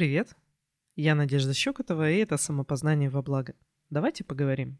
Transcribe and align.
Привет, 0.00 0.34
я 0.96 1.14
Надежда 1.14 1.52
Щекотова, 1.52 2.10
и 2.10 2.16
это 2.16 2.38
«Самопознание 2.38 3.10
во 3.10 3.20
благо». 3.20 3.54
Давайте 3.90 4.24
поговорим. 4.24 4.78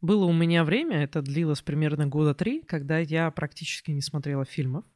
Было 0.00 0.24
у 0.24 0.32
меня 0.32 0.64
время, 0.64 1.02
это 1.02 1.20
длилось 1.20 1.60
примерно 1.60 2.06
года 2.06 2.32
три, 2.34 2.62
когда 2.62 3.00
я 3.00 3.30
практически 3.30 3.90
не 3.90 4.00
смотрела 4.00 4.46
фильмов, 4.46 4.86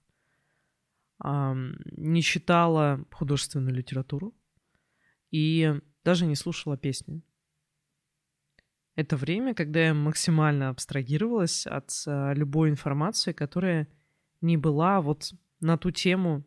не 1.22 2.22
читала 2.22 3.04
художественную 3.12 3.74
литературу 3.74 4.34
и 5.30 5.79
даже 6.04 6.24
не 6.24 6.36
слушала 6.36 6.79
песни. 6.79 7.20
Это 8.98 9.16
время, 9.16 9.54
когда 9.54 9.78
я 9.78 9.94
максимально 9.94 10.70
абстрагировалась 10.70 11.68
от 11.68 11.92
а, 12.08 12.32
любой 12.32 12.68
информации, 12.68 13.30
которая 13.30 13.86
не 14.40 14.56
была 14.56 15.00
вот 15.00 15.34
на 15.60 15.78
ту 15.78 15.92
тему, 15.92 16.45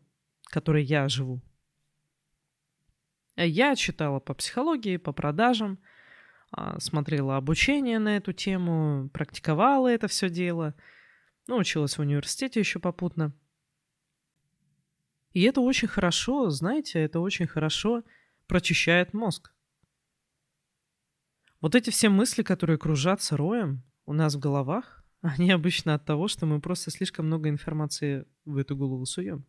которой 0.48 0.84
я 0.84 1.08
живу. 1.08 1.42
Я 3.38 3.74
читала 3.78 4.20
по 4.20 4.34
психологии, 4.34 4.98
по 4.98 5.14
продажам, 5.14 5.80
а, 6.52 6.78
смотрела 6.82 7.38
обучение 7.38 8.00
на 8.00 8.18
эту 8.18 8.34
тему, 8.34 9.10
практиковала 9.14 9.88
это 9.88 10.10
все 10.10 10.30
дело, 10.30 10.76
ну, 11.48 11.56
училась 11.56 11.98
в 11.98 12.02
университете 12.02 12.60
еще 12.60 12.80
попутно. 12.80 13.32
И 15.32 15.44
это 15.44 15.62
очень 15.62 15.88
хорошо, 15.88 16.50
знаете, 16.50 17.00
это 17.00 17.22
очень 17.22 17.48
хорошо 17.48 18.04
прочищает 18.48 19.14
мозг. 19.14 19.54
Вот 21.62 21.76
эти 21.76 21.92
все 21.92 22.10
мысли, 22.10 22.42
которые 22.42 22.78
кружатся 22.78 23.38
роем 23.38 23.84
у 24.06 24.14
нас 24.14 24.36
в 24.36 24.40
головах, 24.40 25.06
они 25.22 25.52
обычно 25.52 25.94
от 25.94 26.06
того, 26.06 26.28
что 26.28 26.46
мы 26.46 26.60
просто 26.60 26.92
слишком 26.92 27.28
много 27.28 27.50
информации 27.50 28.26
в 28.46 28.58
эту 28.58 28.76
голову 28.76 29.06
суем. 29.06 29.46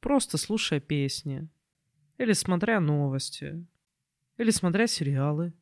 Просто 0.00 0.38
слушая 0.38 0.80
песни, 0.80 1.48
или 2.18 2.32
смотря 2.32 2.80
новости, 2.80 3.66
или 4.38 4.50
смотря 4.50 4.86
сериалы, 4.86 5.52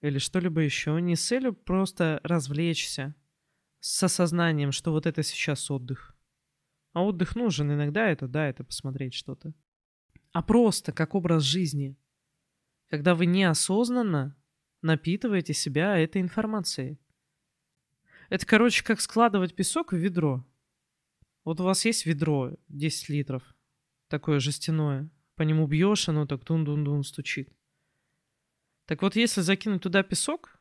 или 0.00 0.18
что-либо 0.18 0.60
еще, 0.60 1.00
не 1.00 1.16
с 1.16 1.26
целью 1.26 1.54
просто 1.54 2.20
развлечься, 2.24 3.14
с 3.80 4.02
осознанием, 4.02 4.72
что 4.72 4.92
вот 4.92 5.06
это 5.06 5.22
сейчас 5.22 5.70
отдых. 5.70 6.16
А 6.92 7.04
отдых 7.04 7.36
нужен 7.36 7.72
иногда, 7.72 8.08
это 8.08 8.26
да, 8.26 8.48
это 8.48 8.64
посмотреть 8.64 9.14
что-то. 9.14 9.52
А 10.32 10.42
просто 10.42 10.92
как 10.92 11.14
образ 11.14 11.42
жизни. 11.42 11.96
Когда 12.94 13.16
вы 13.16 13.26
неосознанно 13.26 14.36
напитываете 14.80 15.52
себя 15.52 15.98
этой 15.98 16.22
информацией. 16.22 17.00
Это, 18.28 18.46
короче, 18.46 18.84
как 18.84 19.00
складывать 19.00 19.56
песок 19.56 19.92
в 19.92 19.96
ведро. 19.96 20.46
Вот 21.42 21.58
у 21.58 21.64
вас 21.64 21.84
есть 21.86 22.06
ведро 22.06 22.52
10 22.68 23.08
литров, 23.08 23.42
такое 24.06 24.38
жестяное. 24.38 25.10
По 25.34 25.42
нему 25.42 25.66
бьешь, 25.66 26.08
оно 26.08 26.24
так 26.24 26.44
дун-дун-дун 26.44 27.02
стучит. 27.02 27.52
Так 28.86 29.02
вот, 29.02 29.16
если 29.16 29.40
закинуть 29.40 29.82
туда 29.82 30.04
песок, 30.04 30.56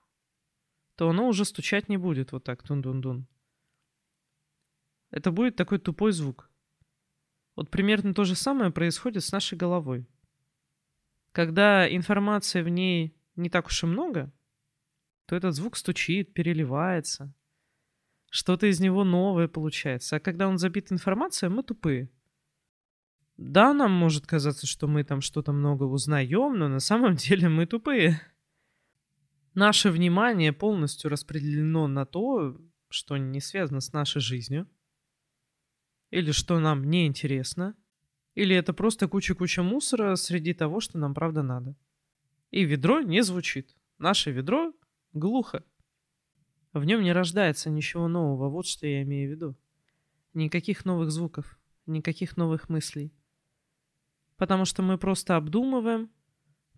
то 0.95 1.07
оно 1.11 1.27
уже 1.27 1.45
стучать 1.45 1.87
не 1.87 1.97
будет 1.97 2.31
вот 2.31 2.45
так, 2.45 2.63
тун-дун-дун. 2.63 3.27
Это 5.11 5.29
будет 5.29 5.55
такой 5.55 5.77
тупой 5.77 6.11
звук. 6.11 6.49
Вот 7.55 7.69
примерно 7.69 8.15
то 8.15 8.23
же 8.23 8.33
самое 8.33 8.71
происходит 8.71 9.23
с 9.23 9.31
нашей 9.31 9.55
головой. 9.55 10.07
Когда 11.33 11.91
информация 11.93 12.63
в 12.63 12.69
ней 12.69 13.17
не 13.35 13.49
так 13.49 13.65
уж 13.65 13.83
и 13.83 13.87
много, 13.87 14.31
то 15.25 15.35
этот 15.35 15.55
звук 15.55 15.75
стучит, 15.75 16.33
переливается. 16.33 17.33
Что-то 18.29 18.67
из 18.67 18.79
него 18.79 19.03
новое 19.03 19.47
получается. 19.47 20.15
А 20.15 20.19
когда 20.19 20.47
он 20.47 20.59
забит 20.59 20.91
информацией, 20.91 21.49
мы 21.49 21.63
тупые. 21.63 22.11
Да, 23.37 23.73
нам 23.73 23.91
может 23.91 24.27
казаться, 24.27 24.67
что 24.67 24.87
мы 24.87 25.03
там 25.03 25.21
что-то 25.21 25.53
много 25.53 25.83
узнаем, 25.83 26.55
но 26.57 26.67
на 26.67 26.79
самом 26.79 27.15
деле 27.15 27.49
мы 27.49 27.65
тупые. 27.65 28.21
Наше 29.55 29.89
внимание 29.89 30.53
полностью 30.53 31.09
распределено 31.09 31.87
на 31.87 32.05
то, 32.05 32.61
что 32.89 33.17
не 33.17 33.39
связано 33.39 33.81
с 33.81 33.91
нашей 33.91 34.21
жизнью, 34.21 34.69
или 36.11 36.31
что 36.31 36.59
нам 36.59 36.83
не 36.83 37.07
интересно, 37.07 37.75
или 38.35 38.55
это 38.55 38.73
просто 38.73 39.07
куча-куча 39.07 39.63
мусора 39.63 40.15
среди 40.15 40.53
того, 40.53 40.79
что 40.79 40.97
нам 40.97 41.13
правда 41.13 41.43
надо. 41.43 41.75
И 42.51 42.63
ведро 42.63 43.01
не 43.01 43.21
звучит. 43.23 43.75
Наше 43.97 44.31
ведро 44.31 44.73
глухо. 45.13 45.63
В 46.73 46.83
нем 46.85 47.01
не 47.01 47.13
рождается 47.13 47.69
ничего 47.69 48.07
нового, 48.07 48.49
вот 48.49 48.65
что 48.65 48.87
я 48.87 49.03
имею 49.03 49.29
в 49.29 49.31
виду. 49.31 49.55
Никаких 50.33 50.85
новых 50.85 51.11
звуков, 51.11 51.59
никаких 51.85 52.37
новых 52.37 52.69
мыслей 52.69 53.13
потому 54.37 54.65
что 54.65 54.81
мы 54.81 54.97
просто 54.97 55.35
обдумываем 55.35 56.09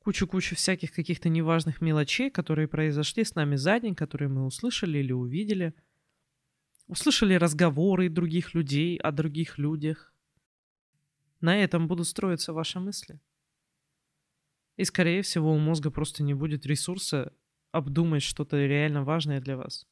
кучу-кучу 0.04 0.56
всяких 0.56 0.92
каких-то 0.92 1.30
неважных 1.30 1.82
мелочей, 1.82 2.30
которые 2.30 2.68
произошли 2.68 3.24
с 3.24 3.34
нами 3.34 3.56
за 3.56 3.80
день, 3.80 3.96
которые 3.96 4.30
мы 4.30 4.46
услышали 4.46 5.00
или 5.00 5.12
увидели. 5.12 5.74
Услышали 6.88 7.34
разговоры 7.34 8.10
других 8.10 8.54
людей 8.54 8.98
о 8.98 9.12
других 9.12 9.58
людях. 9.58 10.14
На 11.42 11.58
этом 11.58 11.88
будут 11.88 12.08
строиться 12.08 12.54
ваши 12.54 12.80
мысли. 12.80 13.20
И, 14.78 14.84
скорее 14.84 15.22
всего, 15.22 15.54
у 15.54 15.58
мозга 15.58 15.92
просто 15.92 16.24
не 16.24 16.34
будет 16.34 16.66
ресурса 16.66 17.34
обдумать 17.72 18.24
что-то 18.24 18.58
реально 18.58 19.04
важное 19.04 19.42
для 19.42 19.58
вас. 19.58 19.88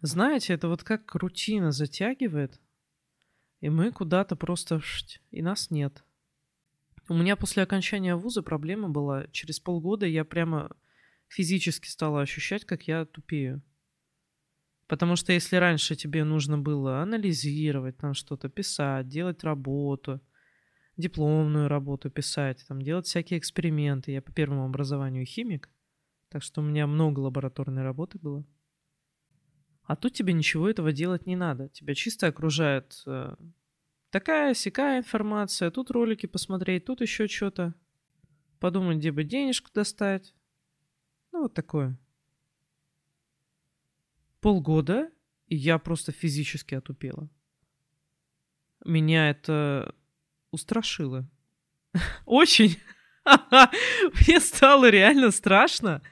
Знаете, 0.00 0.54
это 0.54 0.68
вот 0.68 0.82
как 0.82 1.14
рутина 1.14 1.72
затягивает, 1.72 2.60
и 3.60 3.68
мы 3.68 3.92
куда-то 3.92 4.36
просто... 4.36 4.80
И 5.30 5.42
нас 5.42 5.70
нет. 5.70 6.02
У 7.08 7.14
меня 7.14 7.36
после 7.36 7.62
окончания 7.62 8.16
вуза 8.16 8.42
проблема 8.42 8.88
была. 8.88 9.26
Через 9.28 9.60
полгода 9.60 10.06
я 10.06 10.24
прямо 10.24 10.74
физически 11.28 11.88
стала 11.88 12.22
ощущать, 12.22 12.64
как 12.64 12.84
я 12.84 13.04
тупею. 13.04 13.62
Потому 14.90 15.14
что 15.14 15.32
если 15.32 15.54
раньше 15.54 15.94
тебе 15.94 16.24
нужно 16.24 16.58
было 16.58 17.00
анализировать, 17.00 17.96
там 17.96 18.12
что-то 18.12 18.48
писать, 18.48 19.06
делать 19.06 19.44
работу, 19.44 20.20
дипломную 20.96 21.68
работу 21.68 22.10
писать, 22.10 22.64
там 22.66 22.82
делать 22.82 23.06
всякие 23.06 23.38
эксперименты. 23.38 24.10
Я 24.10 24.20
по 24.20 24.32
первому 24.32 24.64
образованию 24.64 25.24
химик, 25.24 25.70
так 26.28 26.42
что 26.42 26.60
у 26.60 26.64
меня 26.64 26.88
много 26.88 27.20
лабораторной 27.20 27.84
работы 27.84 28.18
было. 28.18 28.44
А 29.84 29.94
тут 29.94 30.12
тебе 30.14 30.32
ничего 30.32 30.68
этого 30.68 30.90
делать 30.92 31.24
не 31.24 31.36
надо. 31.36 31.68
Тебя 31.68 31.94
чисто 31.94 32.26
окружает 32.26 33.00
э, 33.06 33.36
такая 34.10 34.54
сякая 34.54 34.98
информация. 34.98 35.70
Тут 35.70 35.92
ролики 35.92 36.26
посмотреть, 36.26 36.84
тут 36.84 37.00
еще 37.00 37.28
что-то. 37.28 37.74
Подумать, 38.58 38.98
где 38.98 39.12
бы 39.12 39.22
денежку 39.22 39.70
достать. 39.72 40.34
Ну, 41.30 41.42
вот 41.42 41.54
такое. 41.54 41.96
Полгода, 44.40 45.10
и 45.46 45.56
я 45.56 45.78
просто 45.78 46.12
физически 46.12 46.74
отупела. 46.74 47.28
Меня 48.84 49.30
это 49.30 49.94
устрашило. 50.50 51.28
Очень. 52.26 52.78
Мне 54.26 54.40
стало 54.40 54.90
реально 54.90 55.30
страшно, 55.30 56.02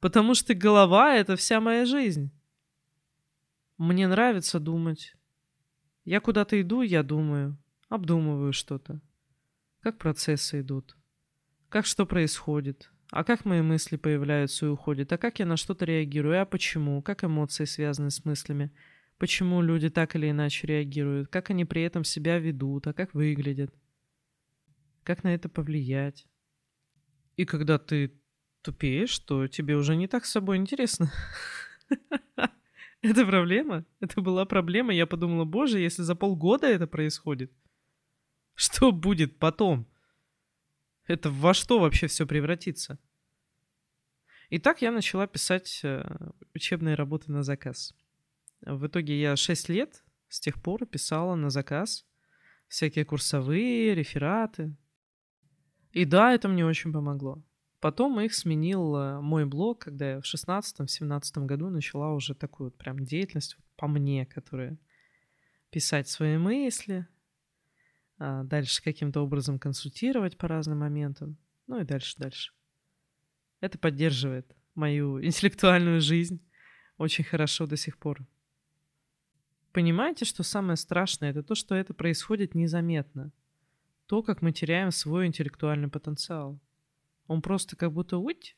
потому 0.00 0.34
что 0.34 0.54
голова— 0.54 1.14
это 1.16 1.36
вся 1.36 1.60
моя 1.60 1.86
жизнь. 1.86 2.30
Мне 3.78 4.08
нравится 4.08 4.60
думать. 4.60 5.14
Я 6.04 6.20
куда-то 6.20 6.60
иду, 6.60 6.82
я 6.82 7.02
думаю, 7.02 7.56
обдумываю 7.88 8.52
что-то. 8.52 9.00
Как 9.80 9.98
процессы 9.98 10.60
идут. 10.60 10.96
Как 11.68 11.86
что 11.86 12.04
происходит. 12.04 12.90
А 13.10 13.24
как 13.24 13.44
мои 13.44 13.60
мысли 13.60 13.96
появляются 13.96 14.66
и 14.66 14.68
уходят. 14.68 15.12
А 15.12 15.18
как 15.18 15.38
я 15.40 15.46
на 15.46 15.56
что-то 15.56 15.84
реагирую. 15.84 16.40
А 16.40 16.44
почему. 16.44 17.02
Как 17.02 17.24
эмоции 17.24 17.64
связаны 17.64 18.10
с 18.10 18.24
мыслями. 18.24 18.70
Почему 19.18 19.60
люди 19.62 19.90
так 19.90 20.14
или 20.14 20.30
иначе 20.30 20.66
реагируют. 20.66 21.28
Как 21.28 21.50
они 21.50 21.64
при 21.64 21.82
этом 21.82 22.04
себя 22.04 22.38
ведут. 22.38 22.86
А 22.86 22.92
как 22.92 23.14
выглядят. 23.14 23.74
Как 25.02 25.24
на 25.24 25.34
это 25.34 25.48
повлиять. 25.48 26.26
И 27.36 27.44
когда 27.44 27.78
ты 27.78 28.20
тупеешь, 28.62 29.18
то 29.18 29.48
тебе 29.48 29.76
уже 29.76 29.96
не 29.96 30.06
так 30.06 30.24
с 30.24 30.30
собой 30.30 30.58
интересно. 30.58 31.10
Это 33.02 33.24
проблема? 33.24 33.86
Это 34.00 34.20
была 34.20 34.44
проблема. 34.44 34.92
Я 34.92 35.06
подумала, 35.06 35.44
боже, 35.44 35.80
если 35.80 36.02
за 36.02 36.14
полгода 36.14 36.66
это 36.66 36.86
происходит, 36.86 37.50
что 38.54 38.92
будет 38.92 39.38
потом? 39.38 39.89
Это 41.10 41.28
во 41.28 41.54
что 41.54 41.80
вообще 41.80 42.06
все 42.06 42.24
превратится? 42.24 42.96
И 44.48 44.58
так 44.58 44.80
я 44.80 44.92
начала 44.92 45.26
писать 45.26 45.80
э, 45.82 46.04
учебные 46.54 46.94
работы 46.94 47.32
на 47.32 47.42
заказ. 47.42 47.94
В 48.60 48.86
итоге 48.86 49.20
я 49.20 49.34
6 49.34 49.68
лет 49.70 50.04
с 50.28 50.38
тех 50.38 50.62
пор 50.62 50.86
писала 50.86 51.34
на 51.34 51.50
заказ 51.50 52.06
всякие 52.68 53.04
курсовые, 53.04 53.94
рефераты. 53.96 54.76
И 55.90 56.04
да, 56.04 56.32
это 56.32 56.46
мне 56.46 56.64
очень 56.64 56.92
помогло. 56.92 57.42
Потом 57.80 58.20
их 58.20 58.32
сменил 58.32 58.94
э, 58.94 59.20
мой 59.20 59.46
блог, 59.46 59.80
когда 59.80 60.12
я 60.12 60.20
в 60.20 60.24
16-17 60.24 61.44
году 61.44 61.70
начала 61.70 62.12
уже 62.12 62.36
такую 62.36 62.68
вот 62.70 62.78
прям 62.78 63.04
деятельность 63.04 63.56
по 63.76 63.88
мне, 63.88 64.26
которая 64.26 64.78
писать 65.70 66.08
свои 66.08 66.36
мысли, 66.36 67.08
дальше 68.20 68.82
каким-то 68.82 69.22
образом 69.22 69.58
консультировать 69.58 70.36
по 70.36 70.46
разным 70.46 70.80
моментам, 70.80 71.38
ну 71.66 71.80
и 71.80 71.84
дальше, 71.84 72.16
дальше. 72.18 72.52
Это 73.60 73.78
поддерживает 73.78 74.54
мою 74.74 75.24
интеллектуальную 75.24 76.00
жизнь 76.00 76.46
очень 76.98 77.24
хорошо 77.24 77.66
до 77.66 77.76
сих 77.76 77.98
пор. 77.98 78.26
Понимаете, 79.72 80.24
что 80.24 80.42
самое 80.42 80.76
страшное? 80.76 81.30
Это 81.30 81.42
то, 81.42 81.54
что 81.54 81.74
это 81.74 81.94
происходит 81.94 82.54
незаметно. 82.54 83.32
То, 84.06 84.22
как 84.22 84.42
мы 84.42 84.52
теряем 84.52 84.90
свой 84.90 85.26
интеллектуальный 85.26 85.88
потенциал. 85.88 86.60
Он 87.26 87.40
просто 87.40 87.76
как 87.76 87.92
будто 87.92 88.18
уть 88.18 88.56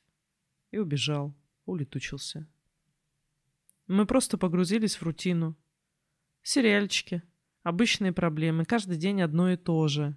и 0.70 0.78
убежал, 0.78 1.36
улетучился. 1.66 2.48
Мы 3.86 4.06
просто 4.06 4.38
погрузились 4.38 4.96
в 4.96 5.02
рутину. 5.02 5.54
Сериальчики, 6.42 7.22
обычные 7.62 8.12
проблемы, 8.12 8.64
каждый 8.64 8.96
день 8.96 9.22
одно 9.22 9.50
и 9.50 9.56
то 9.56 9.88
же. 9.88 10.16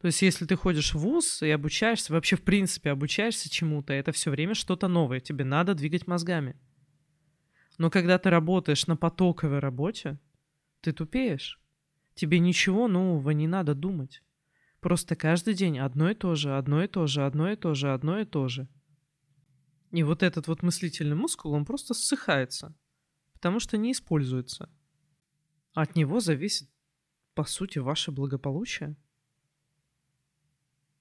То 0.00 0.06
есть, 0.06 0.22
если 0.22 0.46
ты 0.46 0.54
ходишь 0.54 0.94
в 0.94 0.98
ВУЗ 0.98 1.42
и 1.42 1.50
обучаешься, 1.50 2.12
вообще 2.12 2.36
в 2.36 2.42
принципе 2.42 2.90
обучаешься 2.90 3.50
чему-то, 3.50 3.92
это 3.92 4.12
все 4.12 4.30
время 4.30 4.54
что-то 4.54 4.86
новое, 4.86 5.18
тебе 5.20 5.44
надо 5.44 5.74
двигать 5.74 6.06
мозгами. 6.06 6.56
Но 7.78 7.90
когда 7.90 8.18
ты 8.18 8.30
работаешь 8.30 8.86
на 8.86 8.96
потоковой 8.96 9.58
работе, 9.58 10.18
ты 10.80 10.92
тупеешь. 10.92 11.60
Тебе 12.14 12.38
ничего 12.38 12.88
нового 12.88 13.30
не 13.30 13.46
надо 13.46 13.74
думать. 13.74 14.22
Просто 14.80 15.16
каждый 15.16 15.54
день 15.54 15.78
одно 15.78 16.10
и 16.10 16.14
то 16.14 16.36
же, 16.36 16.56
одно 16.56 16.82
и 16.82 16.86
то 16.86 17.06
же, 17.06 17.26
одно 17.26 17.50
и 17.50 17.56
то 17.56 17.74
же, 17.74 17.92
одно 17.92 18.20
и 18.20 18.24
то 18.24 18.48
же. 18.48 18.68
И 19.90 20.02
вот 20.02 20.22
этот 20.22 20.46
вот 20.46 20.62
мыслительный 20.62 21.16
мускул, 21.16 21.52
он 21.52 21.64
просто 21.64 21.94
ссыхается, 21.94 22.76
потому 23.32 23.58
что 23.58 23.76
не 23.76 23.92
используется. 23.92 24.70
От 25.80 25.94
него 25.96 26.20
зависит, 26.20 26.68
по 27.34 27.44
сути, 27.44 27.78
ваше 27.78 28.10
благополучие. 28.10 28.96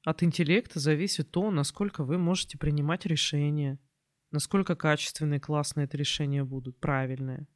От 0.04 0.22
интеллекта 0.24 0.80
зависит 0.80 1.32
то, 1.32 1.50
насколько 1.52 2.04
вы 2.04 2.18
можете 2.18 2.58
принимать 2.58 3.06
решения– 3.06 3.80
насколько 4.32 4.76
качественные, 4.76 5.40
классные 5.40 5.86
это 5.86 5.98
решения 5.98 6.44
будут, 6.44 6.80
правильные, 6.80 7.48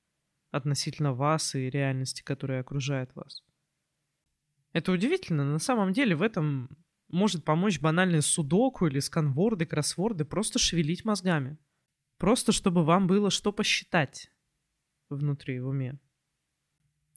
относительно 0.52 1.14
вас 1.14 1.56
и 1.56 1.70
реальности, 1.70 2.24
которая 2.24 2.62
окружает 2.62 3.14
вас. 3.16 3.44
Это 4.74 4.92
удивительно. 4.92 5.44
На 5.44 5.60
самом 5.60 5.94
деле 5.94 6.16
в 6.16 6.22
этом 6.22 6.70
может 7.10 7.44
помочь 7.44 7.80
банальный 7.80 8.22
судоку 8.22 8.88
или 8.88 9.00
сканворды, 9.00 9.66
кроссворды, 9.66 10.24
просто 10.24 10.60
шевелить 10.60 11.04
мозгами. 11.04 11.58
Просто 12.18 12.52
чтобы 12.52 12.86
вам 12.86 13.08
было 13.08 13.30
что 13.30 13.52
посчитать 13.52 14.32
внутри 15.10 15.60
в 15.60 15.68
уме. 15.68 16.00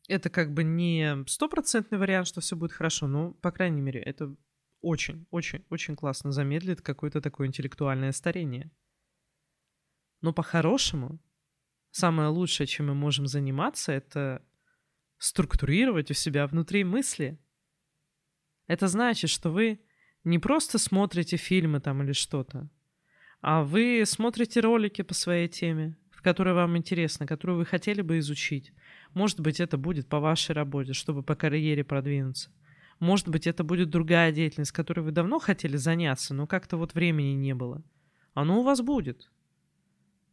Это 0.09 0.31
как 0.31 0.53
бы 0.53 0.65
не 0.65 1.25
стопроцентный 1.27 1.99
вариант, 1.99 2.27
что 2.29 2.41
все 2.41 2.57
будет 2.57 2.73
хорошо, 2.73 3.07
но, 3.07 3.33
по 3.33 3.51
крайней 3.51 3.81
мере, 3.81 4.01
это 4.01 4.35
очень, 4.81 5.27
очень, 5.31 5.65
очень 5.71 5.97
классно 5.97 6.31
замедлит 6.31 6.83
какое-то 6.83 7.21
такое 7.21 7.47
интеллектуальное 7.47 8.13
старение– 8.13 8.71
но 10.25 10.33
по-хорошему, 10.33 11.21
самое 11.91 12.31
лучшее, 12.31 12.67
чем 12.67 12.87
мы 12.87 12.95
можем 12.95 13.27
заниматься, 13.27 13.93
это 13.93 14.43
структурировать 15.19 16.11
у 16.11 16.15
себя 16.15 16.47
внутри 16.47 16.83
мысли. 16.83 17.39
Это 18.67 18.89
значит, 18.89 19.29
что 19.29 19.51
вы 19.51 19.81
не 20.25 20.39
просто 20.39 20.79
смотрите 20.79 21.37
фильмы 21.37 21.81
там 21.81 22.03
или 22.03 22.13
что-то, 22.13 22.71
а 23.43 23.65
вы 23.65 24.05
смотрите 24.07 24.61
ролики 24.61 25.03
по 25.03 25.13
своей 25.13 25.47
теме, 25.47 25.95
в 26.11 26.23
которые 26.23 26.55
вам 26.55 26.75
интересно, 26.79 27.27
которые 27.27 27.59
вы 27.59 27.67
хотели 27.67 28.01
бы 28.01 28.19
изучить. 28.19 28.73
Может 29.15 29.41
быть, 29.41 29.61
это 29.61 29.79
будет 29.79 30.09
по 30.09 30.21
вашей 30.21 30.53
работе, 30.53 30.93
чтобы 30.93 31.23
по 31.23 31.37
карьере 31.37 31.85
продвинуться. 31.85 32.51
Может 32.99 33.29
быть, 33.29 33.47
это 33.47 33.65
будет 33.65 33.91
другая 33.91 34.33
деятельность, 34.33 34.73
которой 34.73 35.01
вы 35.01 35.13
давно 35.13 35.39
хотели 35.39 35.77
заняться, 35.77 36.35
но 36.35 36.47
как-то 36.47 36.77
вот 36.77 36.95
времени 36.95 37.35
не 37.35 37.55
было. 37.55 37.83
Оно 38.35 38.61
у 38.61 38.63
вас 38.65 38.81
будет. 38.83 39.31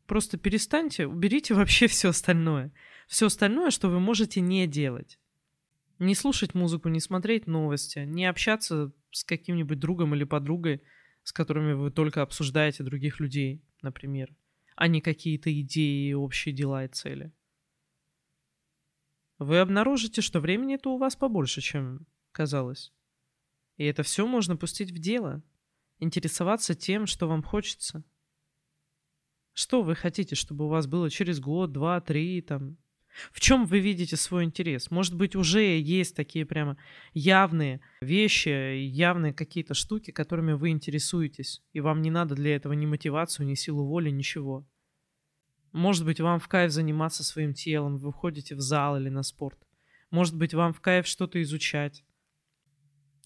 Просто 0.07 0.37
перестаньте, 0.37 1.07
уберите 1.07 1.53
вообще 1.55 1.87
все 1.87 2.09
остальное. 2.09 2.71
Все 3.07 3.27
остальное, 3.27 3.71
что 3.71 3.89
вы 3.89 3.99
можете 3.99 4.41
не 4.41 4.67
делать. 4.67 5.19
Не 5.99 6.15
слушать 6.15 6.55
музыку, 6.55 6.89
не 6.89 6.99
смотреть 6.99 7.45
новости, 7.45 7.99
не 7.99 8.25
общаться 8.25 8.91
с 9.11 9.23
каким-нибудь 9.23 9.79
другом 9.79 10.15
или 10.15 10.23
подругой, 10.23 10.81
с 11.23 11.31
которыми 11.31 11.73
вы 11.73 11.91
только 11.91 12.23
обсуждаете 12.23 12.83
других 12.83 13.19
людей, 13.19 13.61
например, 13.83 14.33
а 14.75 14.87
не 14.87 15.01
какие-то 15.01 15.53
идеи, 15.61 16.13
общие 16.13 16.55
дела 16.55 16.85
и 16.85 16.87
цели. 16.87 17.31
Вы 19.41 19.59
обнаружите, 19.59 20.21
что 20.21 20.39
времени-то 20.39 20.93
у 20.93 20.97
вас 20.97 21.15
побольше, 21.15 21.61
чем 21.61 22.05
казалось. 22.31 22.93
И 23.77 23.83
это 23.83 24.03
все 24.03 24.25
можно 24.25 24.55
пустить 24.55 24.91
в 24.91 24.99
дело. 24.99 25.43
Интересоваться 25.99 26.75
тем, 26.75 27.07
что 27.07 27.27
вам 27.27 27.43
хочется– 27.43 28.03
что 29.53 29.83
вы 29.83 29.95
хотите, 29.95 30.35
чтобы 30.35 30.65
у 30.65 30.69
вас 30.69 30.87
было 30.87 31.09
через 31.09 31.39
год, 31.39 31.71
два, 31.71 31.99
три, 31.99 32.41
там? 32.41 32.77
В 33.33 33.41
чем 33.41 33.65
вы 33.65 33.79
видите 33.79 34.15
свой 34.15 34.45
интерес? 34.45 34.89
Может 34.89 35.15
быть, 35.15 35.35
уже 35.35 35.77
есть 35.77 36.15
такие 36.15 36.45
прямо 36.45 36.77
явные 37.13 37.81
вещи, 37.99 38.77
явные 38.77 39.33
какие-то 39.33 39.73
штуки, 39.73 40.11
которыми 40.11 40.53
вы 40.53 40.69
интересуетесь, 40.69 41.61
и 41.73 41.81
вам 41.81 42.01
не 42.01 42.09
надо 42.09 42.35
для 42.35 42.55
этого 42.55 42.71
ни 42.71 42.85
мотивацию, 42.85 43.45
ни 43.45 43.55
силу 43.55 43.85
воли, 43.85 44.09
ничего. 44.09 44.65
Может 45.71 46.05
быть, 46.05 46.19
вам 46.19 46.39
в 46.39 46.47
кайф 46.47 46.71
заниматься 46.71 47.23
своим 47.23 47.53
телом, 47.53 47.97
вы 47.97 48.11
ходите 48.11 48.55
в 48.55 48.61
зал 48.61 48.97
или 48.97 49.09
на 49.09 49.23
спорт. 49.23 49.57
Может 50.09 50.35
быть, 50.35 50.53
вам 50.53 50.73
в 50.73 50.81
кайф 50.81 51.07
что-то 51.07 51.41
изучать. 51.41 52.03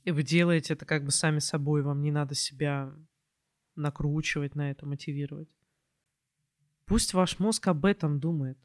И 0.03 0.11
вы 0.11 0.21
делаете 0.21 0.73
это 0.73 0.85
как 0.85 1.03
бы 1.03 1.11
сами 1.11 1.39
собой, 1.39 1.81
вам 1.81 2.01
не 2.01 2.11
надо 2.11 2.35
себя 2.35 2.93
накручивать 3.75 4.53
на 4.55 4.69
это, 4.69 4.85
мотивировать. 4.85 5.49
Пусть 6.85 7.15
ваш 7.15 7.39
мозг 7.39 7.67
об 7.67 7.85
этом 7.85 8.19
думает. 8.19 8.59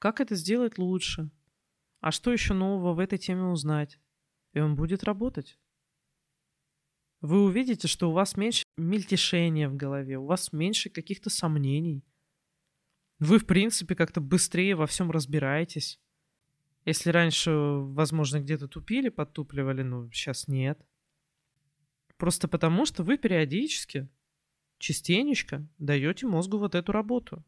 Как 0.00 0.20
это 0.20 0.34
сделать 0.34 0.78
лучше? 0.78 1.30
А 2.00 2.10
что 2.10 2.32
еще 2.32 2.54
нового 2.54 2.94
в 2.94 2.98
этой 2.98 3.18
теме 3.18 3.44
узнать? 3.44 4.00
И 4.52 4.58
он 4.58 4.74
будет 4.74 5.04
работать. 5.04 5.58
Вы 7.20 7.44
увидите, 7.44 7.86
что 7.86 8.10
у 8.10 8.12
вас 8.12 8.36
меньше 8.36 8.64
мельтешения 8.76 9.68
в 9.68 9.76
голове, 9.76 10.18
у 10.18 10.26
вас 10.26 10.52
меньше 10.52 10.90
каких-то 10.90 11.30
сомнений. 11.30 12.04
Вы, 13.18 13.38
в 13.38 13.46
принципе, 13.46 13.94
как-то 13.94 14.20
быстрее 14.20 14.76
во 14.76 14.86
всем 14.86 15.10
разбираетесь. 15.10 16.00
Если 16.84 17.10
раньше, 17.10 17.50
возможно, 17.50 18.40
где-то 18.40 18.68
тупили, 18.68 19.08
подтупливали, 19.08 19.82
но 19.82 20.08
сейчас 20.10 20.46
нет. 20.48 20.80
Просто 22.16 22.48
потому, 22.48 22.86
что 22.86 23.02
вы 23.02 23.18
периодически 23.18 24.08
частенечко 24.78 25.66
даете 25.78 26.26
мозгу 26.26 26.58
вот 26.58 26.74
эту 26.74 26.92
работу. 26.92 27.44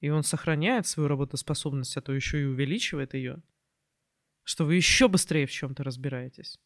И 0.00 0.10
он 0.10 0.22
сохраняет 0.22 0.86
свою 0.86 1.08
работоспособность, 1.08 1.96
а 1.96 2.02
то 2.02 2.12
еще 2.12 2.42
и 2.42 2.44
увеличивает 2.44 3.14
ее. 3.14 3.42
Что 4.42 4.64
вы 4.64 4.74
еще 4.74 5.08
быстрее 5.08 5.46
в 5.46 5.52
чем-то 5.52 5.82
разбираетесь. 5.82 6.60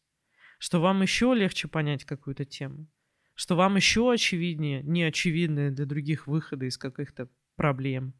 Что 0.57 0.81
вам 0.81 1.01
еще 1.03 1.33
легче 1.33 1.67
понять 1.67 2.03
какую-то 2.03 2.43
тему. 2.43 2.87
Что 3.35 3.55
вам 3.55 3.77
еще 3.77 4.11
очевиднее, 4.11 4.83
неочевидные 4.83 5.71
для 5.71 5.85
других 5.85 6.27
выходы 6.27 6.67
из 6.67 6.77
каких-то 6.77 7.29
проблем. 7.59 8.13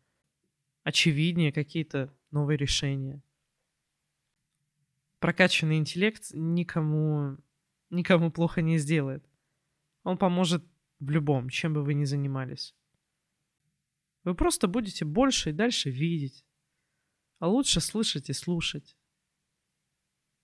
Очевиднее 0.83 1.53
какие-то 1.53 2.13
новые 2.29 2.57
решения. 2.57 3.23
Прокачанный 5.19 5.77
интеллект 5.77 6.31
никому, 6.33 7.37
никому 7.89 8.31
плохо 8.31 8.61
не 8.61 8.77
сделает. 8.77 9.25
Он 10.03 10.17
поможет 10.17 10.65
в 10.99 11.09
любом, 11.09 11.47
чем 11.47 11.73
бы 11.73 11.83
вы 11.83 11.93
ни 11.93 12.03
занимались. 12.03 12.75
Вы 14.25 14.35
просто 14.35 14.67
будете 14.67 15.05
больше 15.05 15.51
и 15.51 15.53
дальше 15.53 15.89
видеть, 15.89 16.45
а 17.39 17.47
лучше 17.47 17.79
слышать 17.79 18.29
и 18.29 18.33
слушать. 18.33 18.97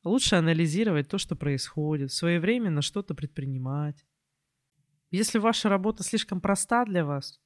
лучше 0.05 0.37
анализировать 0.37 1.09
то, 1.09 1.17
что 1.17 1.35
происходит, 1.35 2.13
своевременно 2.13 2.81
что-то 2.81 3.13
предпринимать. 3.13 4.05
Если 5.11 5.37
ваша 5.37 5.67
работа 5.67 6.01
слишком 6.03 6.39
проста 6.39 6.85
для 6.85 7.03
вас, 7.03 7.41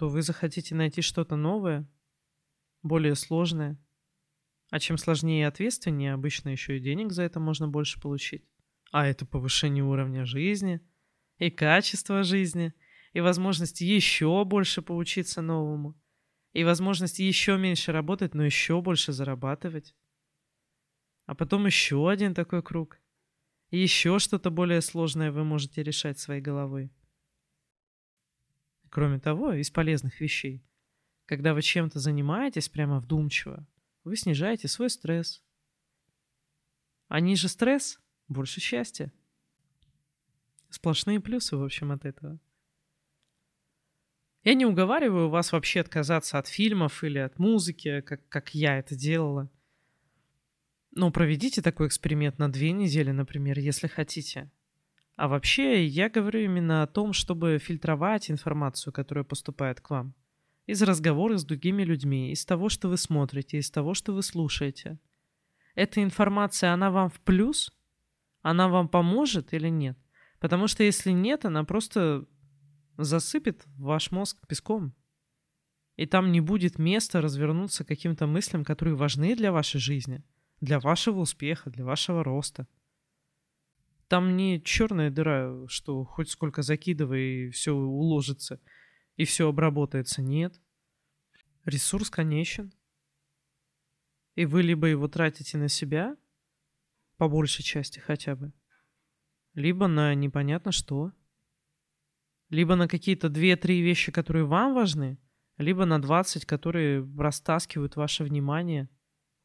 то 0.00 0.08
вы 0.08 0.22
захотите 0.22 0.74
найти 0.74 1.02
что-то 1.02 1.36
новое, 1.36 1.86
более 2.82 3.14
сложное. 3.14 3.78
А 4.70 4.80
чем 4.80 4.98
сложнее 4.98 5.42
и 5.42 5.44
ответственнее, 5.44 6.14
обычно 6.14 6.48
еще 6.48 6.78
и 6.78 6.80
денег 6.80 7.12
за 7.12 7.22
это 7.24 7.38
можно 7.38 7.68
больше 7.68 8.00
получить. 8.00 8.48
А 8.92 9.06
это 9.06 9.26
повышение 9.26 9.84
уровня 9.84 10.24
жизни– 10.24 10.80
и 11.40 11.50
качество 11.50 12.22
жизни, 12.22 12.72
и 13.14 13.20
возможность 13.20 13.80
еще 13.80 14.44
больше 14.44 14.82
поучиться 14.82 15.40
новому, 15.40 15.98
и 16.52 16.64
возможность 16.64 17.18
еще 17.18 17.56
меньше 17.56 17.92
работать, 17.92 18.34
но 18.34 18.44
еще 18.44 18.80
больше 18.82 19.12
зарабатывать. 19.12 19.94
А 21.26 21.34
потом 21.34 21.66
еще 21.66 22.10
один 22.10 22.34
такой 22.34 22.62
круг. 22.62 23.00
еще 23.70 24.18
что-то 24.18 24.50
более 24.50 24.82
сложное 24.82 25.30
вы 25.30 25.44
можете 25.44 25.82
решать 25.82 26.18
своей 26.18 26.42
головой. 26.42 26.90
Кроме 28.90 29.20
того, 29.20 29.52
из 29.52 29.70
полезных 29.70 30.20
вещей, 30.20 30.64
когда 31.26 31.54
вы 31.54 31.62
чем-то 31.62 32.00
занимаетесь 32.00 32.68
прямо 32.68 32.98
вдумчиво, 32.98 33.66
вы 34.02 34.16
снижаете 34.16 34.66
свой 34.66 34.90
стресс. 34.90 35.42
А 37.06 37.20
ниже 37.20 37.48
стресс, 37.48 38.00
больше 38.26 38.60
счастья. 38.60 39.12
Сплошные 40.70 41.20
плюсы, 41.20 41.56
в 41.56 41.62
общем, 41.62 41.92
от 41.92 42.04
этого. 42.04 42.40
Я 44.42 44.54
не 44.54 44.66
уговариваю 44.66 45.28
вас 45.28 45.52
вообще 45.52 45.80
отказаться 45.80 46.38
от 46.38 46.48
фильмов 46.48 47.04
или 47.04 47.18
от 47.18 47.38
музыки, 47.38 48.00
как, 48.00 48.26
как 48.28 48.54
я 48.54 48.78
это 48.78 48.96
делала. 48.96 49.50
Ну, 50.92 51.12
проведите 51.12 51.62
такой 51.62 51.86
эксперимент 51.86 52.38
на 52.38 52.50
две 52.50 52.72
недели, 52.72 53.12
например, 53.12 53.58
если 53.60 53.86
хотите. 53.86 54.50
А 55.20 55.28
вообще, 55.28 55.84
я 55.84 56.08
говорю 56.08 56.40
именно 56.40 56.82
о 56.82 56.86
том, 56.86 57.12
чтобы 57.12 57.58
фильтровать 57.58 58.30
информацию, 58.30 58.90
которая 58.90 59.22
поступает 59.22 59.78
к 59.78 59.90
вам. 59.90 60.14
Из 60.64 60.80
разговоров 60.80 61.40
с 61.40 61.44
другими 61.44 61.82
людьми, 61.82 62.32
из 62.32 62.46
того, 62.46 62.70
что 62.70 62.88
вы 62.88 62.96
смотрите, 62.96 63.58
из 63.58 63.70
того, 63.70 63.92
что 63.92 64.14
вы 64.14 64.22
слушаете. 64.22 64.98
Эта 65.74 66.02
информация, 66.02 66.72
она 66.72 66.90
вам 66.90 67.10
в 67.10 67.20
плюс? 67.20 67.70
Она 68.40 68.70
вам 68.70 68.88
поможет 68.88 69.52
или 69.52 69.68
нет? 69.68 69.98
Потому 70.38 70.68
что 70.68 70.84
если 70.84 71.10
нет, 71.10 71.44
она 71.44 71.64
просто 71.64 72.24
засыпет 72.96 73.62
ваш 73.76 74.12
мозг 74.12 74.38
песком. 74.46 74.94
И 75.96 76.06
там 76.06 76.32
не 76.32 76.40
будет 76.40 76.78
места 76.78 77.20
развернуться 77.20 77.84
каким-то 77.84 78.26
мыслям, 78.26 78.64
которые 78.64 78.94
важны 78.94 79.36
для 79.36 79.52
вашей 79.52 79.80
жизни, 79.80 80.24
для 80.62 80.80
вашего 80.80 81.20
успеха, 81.20 81.68
для 81.68 81.84
вашего 81.84 82.24
роста. 82.24 82.66
Там 84.10 84.36
не 84.36 84.60
черная 84.62 85.10
дыра, 85.10 85.66
что 85.68 86.04
хоть 86.04 86.28
сколько 86.28 86.60
закидывай, 86.60 87.48
все 87.50 87.72
уложится, 87.72 88.60
и 89.16 89.24
все 89.24 89.48
обработается. 89.48 90.20
Нет. 90.20 90.60
Ресурс 91.64 92.10
конечен. 92.10 92.74
И 94.34 94.44
вы 94.44 94.62
либо 94.62 94.88
его 94.88 95.08
тратите 95.08 95.56
на 95.56 95.68
себя, 95.68 96.16
по 97.16 97.28
большей 97.28 97.62
части 97.62 98.00
хотя 98.00 98.36
бы, 98.36 98.52
либо 99.54 99.86
на 99.86 100.14
непонятно 100.14 100.72
что– 100.72 101.12
либо 102.50 102.74
на 102.74 102.88
какие-то 102.88 103.28
2-3 103.28 103.80
вещи, 103.80 104.12
которые 104.12 104.44
вам 104.44 104.74
важны, 104.74 105.18
либо 105.56 105.84
на 105.84 106.02
20, 106.02 106.44
которые 106.44 107.08
растаскивают 107.16 107.96
ваше 107.96 108.24
внимание 108.24 108.88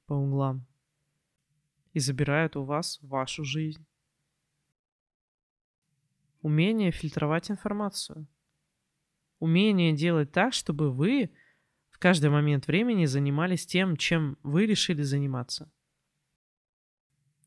по 0.08 0.14
углам 0.14 0.66
и 1.94 2.00
забирают 2.00 2.56
у 2.56 2.64
вас 2.64 3.00
вашу 3.02 3.46
жизнь. 3.46 3.86
Умение 6.46 6.92
фильтровать 6.92 7.50
информацию. 7.50 8.28
Умение 9.40 9.94
делать 9.94 10.32
так, 10.32 10.54
чтобы 10.54 10.92
вы 10.92 11.32
в 11.90 11.98
каждый 11.98 12.30
момент 12.30 12.68
времени 12.68 13.06
занимались 13.06 13.66
тем, 13.66 13.98
чем 13.98 14.38
вы 14.44 14.68
решили 14.68 15.02
заниматься. 15.02 15.72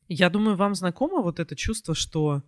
Я 0.09 0.29
думаю, 0.29 0.57
вам 0.57 0.75
знакомо 0.75 1.21
вот 1.21 1.39
это 1.39 1.55
чувство, 1.55 1.95
что 1.95 2.43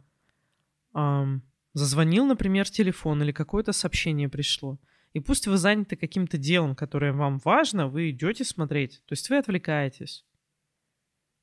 эм, 0.94 1.42
Зазвонил, 1.74 2.26
например, 2.26 2.70
телефон 2.70 3.24
или 3.24 3.32
какое-то 3.32 3.72
сообщение 3.72 4.28
пришло. 4.28 4.78
И 5.14 5.22
пусть 5.22 5.48
вы 5.48 5.56
заняты 5.56 5.96
каким-то 5.96 6.38
делом, 6.38 6.76
которое 6.76 7.14
вам 7.14 7.40
важно, 7.46 7.88
вы 7.88 8.10
идете 8.10 8.44
смотреть. 8.44 9.02
То 9.06 9.14
есть 9.14 9.30
вы 9.30 9.38
отвлекаетесь. 9.38 10.26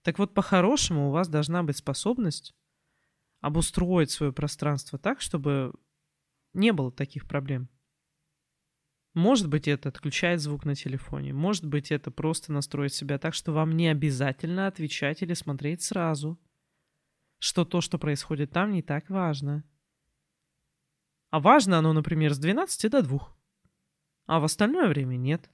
Так 0.03 0.19
вот, 0.19 0.35
по-хорошему 0.35 1.09
у 1.09 1.13
вас 1.13 1.29
должна 1.29 1.63
быть 1.63 1.79
способность 1.79 2.55
обустроить 3.41 4.11
свое 4.11 4.33
пространство 4.33 4.99
так, 4.99 5.21
чтобы 5.21 5.73
не 6.53 6.73
было 6.73 6.91
таких 6.91 7.27
проблем. 7.27 7.69
Может 9.15 9.49
быть, 9.49 9.67
это 9.67 9.89
отключает 9.89 10.41
звук 10.41 10.65
на 10.65 10.75
телефоне. 10.75 11.33
Может 11.33 11.67
быть, 11.67 11.91
это 11.91 12.11
просто 12.11 12.53
настроить 12.53 12.95
себя 12.95 13.19
так, 13.19 13.35
что 13.35 13.53
вам 13.53 13.77
не 13.77 13.89
обязательно 13.89 14.67
отвечать 14.67 15.23
или 15.23 15.35
смотреть 15.35 15.83
сразу. 15.83 16.39
Что 17.39 17.65
то, 17.65 17.81
что 17.81 17.99
происходит 17.99 18.53
там, 18.53 18.73
не 18.73 18.83
так 18.83 19.11
важно. 19.11 19.65
А 21.31 21.41
важно 21.41 21.79
оно, 21.79 21.93
например, 21.93 22.35
с 22.35 22.39
12 22.39 22.91
до 22.91 23.03
2. 23.03 23.37
А 24.27 24.41
в 24.41 24.45
остальное 24.45 24.89
время 24.89 25.17
нет. 25.17 25.51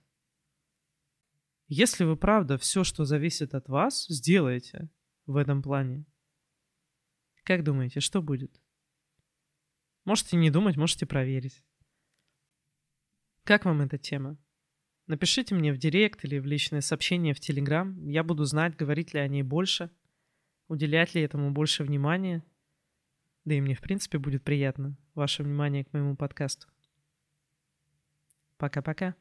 Если 1.68 2.04
вы 2.04 2.16
правда 2.16 2.58
все, 2.58 2.84
что 2.84 3.04
зависит 3.04 3.54
от 3.54 3.68
вас, 3.68 4.06
сделаете 4.08 4.90
в 5.26 5.36
этом 5.36 5.62
плане, 5.62 6.04
как 7.44 7.62
думаете, 7.62 8.00
что 8.00 8.20
будет? 8.20 8.60
Можете 10.04 10.36
не 10.36 10.50
думать, 10.50 10.76
можете 10.76 11.06
проверить. 11.06 11.62
Как 13.44 13.64
вам 13.64 13.82
эта 13.82 13.98
тема? 13.98 14.36
Напишите 15.06 15.54
мне 15.54 15.72
в 15.72 15.78
директ 15.78 16.24
или 16.24 16.38
в 16.38 16.46
личное 16.46 16.80
сообщение 16.80 17.34
в 17.34 17.40
Телеграм. 17.40 18.06
Я 18.06 18.24
буду 18.24 18.44
знать, 18.44 18.76
говорить 18.76 19.14
ли 19.14 19.20
о 19.20 19.28
ней 19.28 19.42
больше, 19.42 19.90
уделять 20.68 21.14
ли 21.14 21.22
этому 21.22 21.52
больше 21.52 21.84
внимания– 21.84 22.42
да 23.44 23.54
и 23.54 23.60
мне, 23.60 23.74
в 23.74 23.80
принципе, 23.80 24.18
будет 24.18 24.42
приятно 24.42 24.96
ваше 25.14 25.42
внимание 25.42 25.84
к 25.84 25.92
моему 25.92 26.16
подкасту. 26.16 26.68
Пока-пока. 28.56 29.14